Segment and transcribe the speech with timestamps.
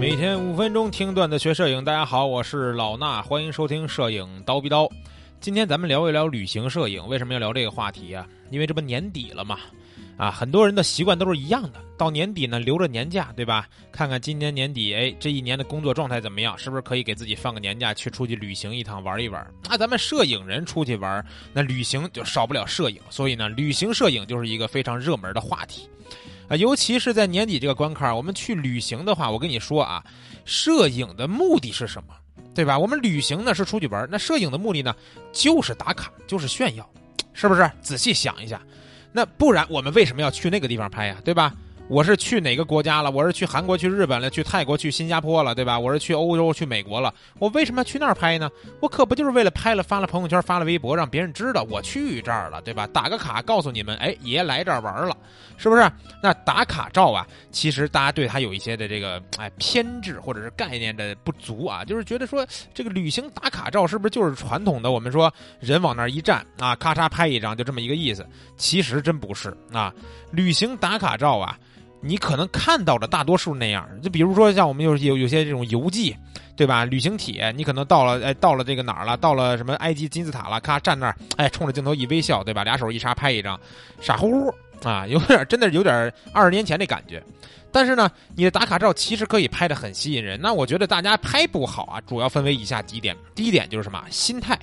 [0.00, 4.90] 每天五分钟听段子学摄影，大家好，我是老衲，欢迎收听摄影刀逼刀。
[5.42, 8.26] 今天咱们聊一聊旅行摄影，为什么要聊这个话题啊？
[8.50, 9.58] 因为这不年底了嘛，
[10.16, 13.68] 啊，很多人的习惯都是一样的，到年底呢留着年假，对吧？
[13.92, 16.56] 看看今年年底，哎，这一年的工作状态怎么样？
[16.56, 19.46] 是不是可以给自己放个年假，去出去旅行一趟，玩一玩？
[19.68, 25.90] 那咱们摄影人出去玩，那旅行就少不了摄影，所以呢，旅行摄影就是一个非常热门的话题。
[26.50, 30.04] 啊，尤其是在年底这个关卡，我们去旅行的话，我跟你说啊，
[30.44, 32.14] 摄影的目的是什么？
[32.52, 32.76] 对吧？
[32.76, 34.92] 我们旅行呢是出去玩，那摄影的目的呢
[35.32, 36.90] 就是打卡，就是炫耀，
[37.32, 37.70] 是不是？
[37.80, 38.60] 仔细想一下，
[39.12, 41.16] 那不然我们为什么要去那个地方拍呀？
[41.24, 41.54] 对吧？
[41.90, 43.10] 我是去哪个国家了？
[43.10, 45.76] 我是去韩国、去日本了、去泰国、去新加坡了，对吧？
[45.76, 47.12] 我是去欧洲、去美国了。
[47.40, 48.48] 我为什么要去那儿拍呢？
[48.80, 52.86] 我可不就是为了拍了、发了朋友圈、发了微博，让别人知道我去这儿了，对吧？
[52.86, 55.16] 打个卡，告诉你们，哎，爷来这儿玩了，
[55.56, 55.90] 是不是？
[56.22, 68.24] 那打卡照啊，其实大家对它有一些的这个哎偏执或者是概念的不足啊，就是觉得说这个旅行打卡照是不是就是传统的我们说人往那儿一站啊，咔嚓拍一张就这么一个意思？
[68.56, 69.92] 其实真不是啊，
[70.30, 71.58] 旅行打卡照啊。
[72.00, 76.16] 你可能看到的大多数那样，就比如说像我们有有有些这种游记，
[76.56, 76.84] 对吧？
[76.84, 79.16] 旅行帖，你可能到了，哎，到了这个哪儿了？
[79.16, 80.58] 到了什么埃及金字塔了？
[80.60, 82.64] 咔，站那儿，哎，冲着镜头一微笑，对吧？
[82.64, 83.58] 俩手一叉拍一张，
[84.00, 84.54] 傻乎乎
[84.88, 87.22] 啊，有点真的有点二十年前那感觉。
[87.72, 90.40] 但是呢，你的打卡照其实可以拍的很吸引人。
[90.40, 93.16] 那我觉得大家拍不好啊，主要分为以下几点。
[93.34, 94.02] 第一点就是什么？
[94.10, 94.58] 心态。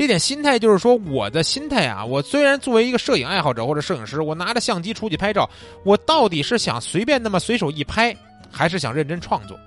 [0.00, 5.46] 这点心态就是说，我的心态啊，我虽然作为一个摄影爱好者或者摄影师，我拿着相机出去拍照，
[5.84, 8.16] 我到底是想随便那么随手一拍，
[8.50, 9.60] 还是想认真创作？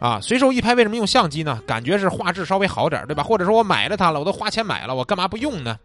[0.00, 1.62] 啊，随手一拍为什么用相机呢？
[1.68, 3.22] 感觉是画质稍微好点，对吧？
[3.22, 5.78] 或者说我买了它了，我都花钱买了，我干嘛不用呢？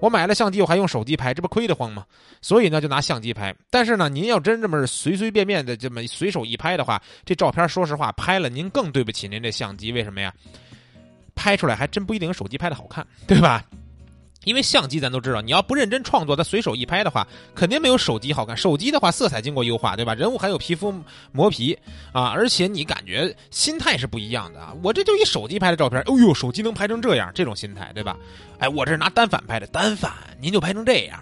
[0.00, 2.04] 我买了相机，我还用手机拍，这不亏得慌吗？
[2.42, 3.54] 所以呢，就拿相机拍。
[3.70, 9.92] 但是呢，您要真这么随随便便的这么随手一拍的话，这照片说实话拍了，您更对不起您这相机。
[9.92, 10.34] 为什么呀？
[11.34, 13.64] 拍出来还真不一定手机拍的好看，对吧？
[14.44, 18.54] 因为相机咱都知道，你要不认真创作，它随手一拍的话，肯定没有手机好看。
[18.54, 20.14] 手机的话，色彩经过优化，对吧？
[20.14, 20.94] 人物还有皮肤
[21.32, 21.78] 磨皮
[22.12, 24.74] 啊，而且你感觉心态是不一样的啊。
[24.82, 28.18] 我这就一手机拍的照片，哦呦，手机能拍成这样，这种心态，对吧？
[28.58, 31.18] 哎，我这是拿单反拍的，单反您就拍成这样。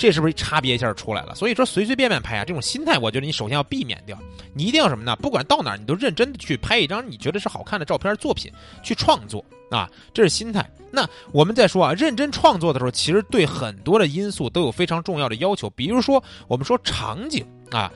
[0.00, 1.34] 这是不是差别一下出来了？
[1.34, 4.18] 所以说随随便便拍啊，这种心态，我觉得你首先要避免掉。
[4.54, 5.14] 你一定要什么呢？
[5.16, 8.50] 不管到哪儿，你都认真的去拍一张你觉得是好看的照片作品
[8.82, 10.68] 去创作啊，这是心态。
[10.90, 15.70] 那我们再说啊，认真创作的时候，其实对很多的因素都有非常重要的要求。
[15.70, 17.90] 比如说，我们说场景啊，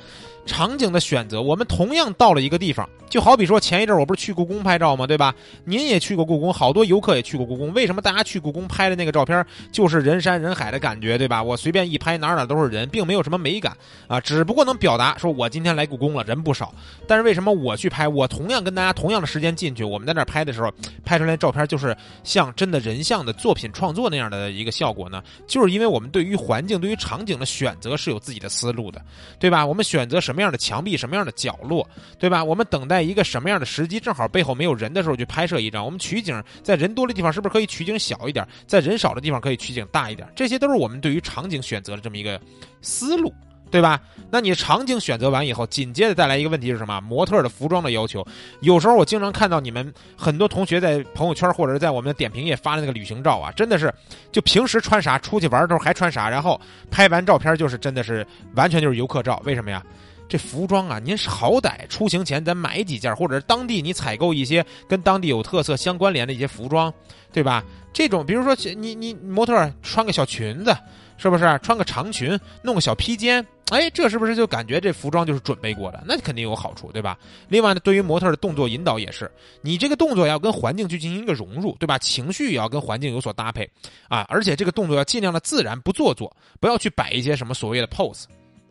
[0.47, 2.89] 场景的选择，我们同样到了一个地方。
[3.11, 5.07] 就好比说前一阵我不是去故宫拍照吗？
[5.07, 5.33] 对吧？
[5.65, 7.73] 您也去过故宫，好多游客也去过故宫。
[7.73, 11.41] 为什么大家去故宫拍的那个照片就是人山人海的感觉，对吧？
[11.41, 13.77] 我随便一拍，哪哪都是人，并没有什么美感
[14.09, 16.75] 啊，只不过能表达说我今天来故宫了，人不少。
[17.07, 20.73] 但是为什么我去拍，我同样跟大家同样的时间进去，我们在那拍的时候，
[21.05, 25.23] 拍出来照片就是像真的人像的作品创作那样的一个效果呢？
[25.47, 29.01] 就是因为我们对于环境、对于场景的选择是有自己的思路的，
[29.39, 29.65] 对吧？
[29.65, 31.89] 我们选择什么样的墙壁、什么样的角落，
[32.19, 32.43] 对吧？
[32.43, 33.05] 我们等待。
[33.05, 35.85] 一个什么样的时机，正好背后没有人的时候去拍摄一张。
[35.85, 38.49] 我们取景在人多的地方，是不是可以取景小一点？
[38.67, 40.27] 在人少的地方可以取景大一点？
[40.35, 42.41] 这些都是我们对于场景选择的这么一个
[42.81, 43.31] 思路，
[43.75, 44.01] 对吧？
[44.31, 47.01] 那你场景选择完以后，紧接着带来一个问题是什么？
[47.01, 48.25] 模特的服装的要求。
[48.61, 53.93] 有时候我经常看到你们很多同学在朋友圈或者是在我们的点评页发的那个旅行照啊，真的是
[54.31, 58.25] 就平时穿啥，出去玩的时候还穿啥，然后拍完照片就是真的是
[58.55, 59.43] 完全就是游客照。
[59.45, 59.83] 为什么呀？
[60.29, 66.95] 这服装啊，您好歹出行前咱买几件，或者是当地你采购一些跟当地有特色相关联的一些服装，
[67.33, 67.65] 对吧？
[67.93, 70.77] 这种比如说你你模特穿个小裙子，
[71.17, 73.45] 是不是穿个长裙，弄个小披肩？
[73.71, 76.03] 哎，这是不是就感觉这服装就是准备过的？
[76.07, 77.17] 那肯定有好处，对吧？
[77.49, 79.31] 另外呢，对于模特的动作引导也是，
[79.63, 81.97] 你这个动作要跟环境去进行一个融入，对吧？
[81.97, 83.69] 情绪也要跟环境有所搭配
[84.09, 88.25] 啊，而且这个动作要尽量的自然，不做作，不要去摆一些什么所谓的 pose，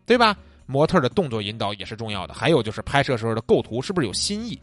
[0.06, 0.38] 对吧？
[0.66, 4.57] 模特的动作引导也是重要的，还有就是拍摄时候的构图是不是有新意？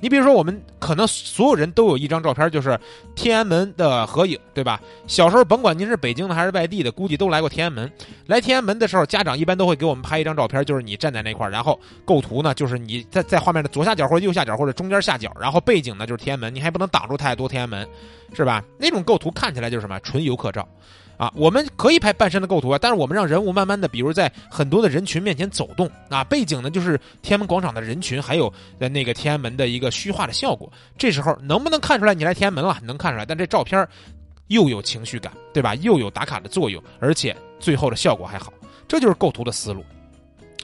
[0.00, 2.78] 你比如说，我们可能所有人都有一张照片，就是
[3.14, 4.80] 天安门的合影，对吧？
[5.06, 7.90] 小时候甭管您是北京的还是外地的，估计都来过天安门。
[8.26, 17.88] 来天安门的时候，家长一般都会给我们拍一张照片，就是你站在那块儿，然后构图呢，就是你在在画面的左下角或者右下角或者中间下角，然后背景呢就是天安门，你还不能挡住太多天安门，
[18.34, 18.62] 是吧？
[18.78, 20.66] 那种构图看起来就是什么纯游客照。
[21.16, 30.72] 啊，我们可以拍半身的构图啊，但是我们让人物慢慢的，比如在很多的人群面前走动啊，背景呢就是天安门广场的人群，还有在那个天安门的一个虚化的效果。
[30.96, 32.78] 这时候能不能看出来你来天安门了？
[32.82, 33.86] 能看出来，但这照片
[34.48, 35.74] 又有情绪感，对吧？
[35.76, 38.52] 又有打卡的作用，而且最后的效果还好，
[38.86, 39.84] 这就是构图的思路。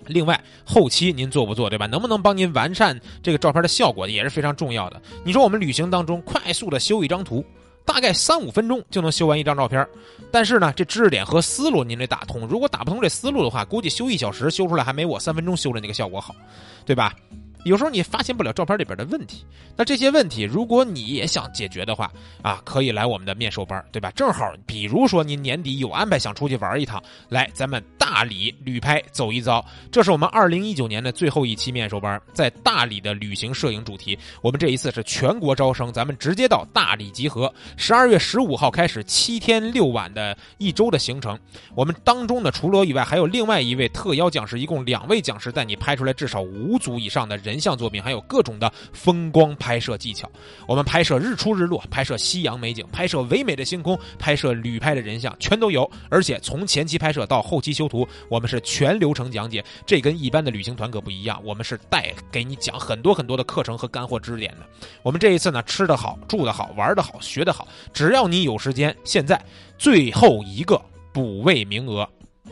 [0.06, 1.86] 另外，后期您做不做，对吧？
[1.86, 5.00] 能不能帮您完善这个照片的效果，也是非常重要的。
[5.24, 7.44] 你说我们旅行当中快速的修一张图，
[7.84, 9.86] 大概三五分钟就能修完一张照片，
[10.32, 12.46] 但是呢，这知识点和思路您得打通。
[12.48, 16.34] 如果打不通这思路的话，估计修一小时修出来还没我三分钟修的那个效果好，
[16.84, 17.14] 对吧？
[17.64, 19.44] 有时候你发现不了照片里边的问题，
[19.76, 22.10] 那这些问题如果你也想解决的话，
[22.42, 24.10] 啊，可以来我们的面授班，对吧？
[24.12, 29.64] 正好，比如说您年底有安排想出去玩一趟，来咱们大理旅拍走一遭。
[29.92, 34.18] 这是我们二零一九年的最后一期面授班，在大理的旅行摄影主题。
[34.40, 37.52] 我们这一次是全国招生，咱们直接到大理集合。
[37.76, 41.38] 十二月十五号开始，七天六晚的一周的行程。
[41.76, 47.51] 我们当中呢，除了以外，还有另外一位特邀讲师，一共两位讲师带你拍出来至少五组以上的人。
[47.52, 50.30] 人像作品，还有各种的风光拍摄技巧。
[50.66, 55.88] 我们拍摄日出日落，拍摄夕阳美景，拍摄唯美的星空，拍摄旅拍的人像，全都有。
[56.08, 59.62] 而且从前期拍摄到后期修图，我们是全流程讲解。
[59.84, 64.66] 这跟一般的旅行团可不一样，我们是带给你讲很多很多的课程和干货知识点的。
[65.02, 67.68] 我们这一次呢，吃得好，住得好，玩得好，学得好。
[67.92, 69.38] 只要你有时间，现在
[69.76, 70.80] 最后一个
[71.12, 72.08] 补位名额，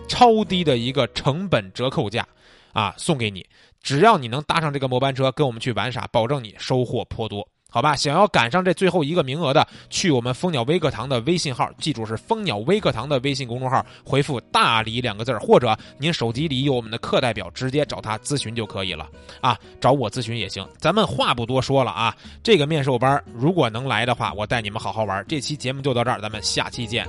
[0.07, 2.27] 超低的一个成本折扣价
[2.73, 3.47] 啊，送给你。
[3.83, 7.97] 只要你能搭上这个末班车，跟我们去玩耍，保证你收获颇多，好吧？
[7.97, 19.09] 想要赶上这最后一个名额的，去我们蜂鸟微课堂的微信号，记住是蜂鸟微课堂的微信公众号，回复“大理”两个字或者您手机里有我们的课代表，直接找他咨询就可以了
[19.41, 20.67] 啊，找我咨询也行。
[20.79, 25.25] 咱们话不多说了啊，这个面授班如果能来的话，我带你们好好玩。
[25.27, 27.07] 这期节目就到这儿，咱们下期见。